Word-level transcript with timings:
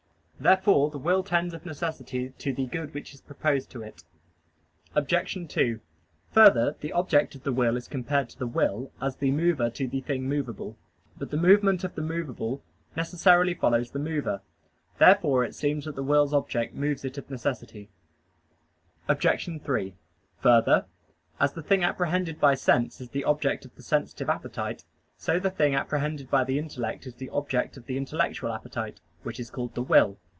Therefore 0.41 0.89
the 0.89 0.97
will 0.97 1.21
tends 1.21 1.53
of 1.53 1.67
necessity 1.67 2.33
to 2.39 2.51
the 2.51 2.65
good 2.65 2.95
which 2.95 3.13
is 3.13 3.21
proposed 3.21 3.69
to 3.69 3.83
it. 3.83 4.03
Obj. 4.95 5.37
2: 5.47 5.79
Further, 6.31 6.75
the 6.79 6.91
object 6.93 7.35
of 7.35 7.43
the 7.43 7.51
will 7.53 7.77
is 7.77 7.87
compared 7.87 8.27
to 8.29 8.39
the 8.39 8.47
will 8.47 8.91
as 8.99 9.17
the 9.17 9.29
mover 9.29 9.69
to 9.69 9.87
the 9.87 10.01
thing 10.01 10.27
movable. 10.27 10.75
But 11.15 11.29
the 11.29 11.37
movement 11.37 11.83
of 11.83 11.93
the 11.93 12.01
movable 12.01 12.63
necessarily 12.95 13.53
follows 13.53 13.91
the 13.91 13.99
mover. 13.99 14.41
Therefore 14.97 15.43
it 15.43 15.53
seems 15.53 15.85
that 15.85 15.93
the 15.95 16.01
will's 16.01 16.33
object 16.33 16.73
moves 16.73 17.05
it 17.05 17.19
of 17.19 17.29
necessity. 17.29 17.91
Obj. 19.07 19.47
3: 19.63 19.93
Further, 20.39 20.85
as 21.39 21.53
the 21.53 21.61
thing 21.61 21.83
apprehended 21.83 22.39
by 22.39 22.55
sense 22.55 22.99
is 22.99 23.09
the 23.09 23.25
object 23.25 23.63
of 23.63 23.75
the 23.75 23.83
sensitive 23.83 24.27
appetite, 24.27 24.85
so 25.19 25.39
the 25.39 25.51
thing 25.51 25.75
apprehended 25.75 26.31
by 26.31 26.43
the 26.43 26.57
intellect 26.57 27.05
is 27.05 27.13
the 27.13 27.29
object 27.29 27.77
of 27.77 27.85
the 27.85 27.95
intellectual 27.95 28.51
appetite, 28.51 29.01
which 29.21 29.39
is 29.39 29.51
called 29.51 29.75
the 29.75 29.83
will. 29.83 30.17